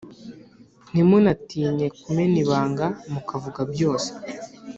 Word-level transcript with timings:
ntimunatinye 0.91 1.85
kumena 2.01 2.35
ibanga 2.43 2.85
,mukavuga 3.11 3.61
byose 3.73 4.09